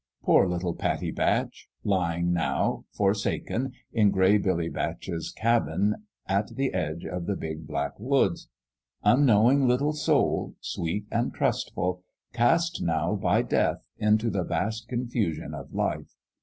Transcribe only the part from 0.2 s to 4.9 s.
Poor little Pattie Batch lying, now, forsaken, in Gray Billy